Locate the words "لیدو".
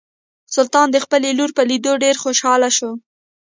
1.69-1.93